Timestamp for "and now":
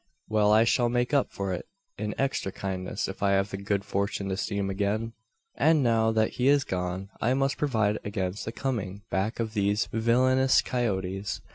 5.57-6.11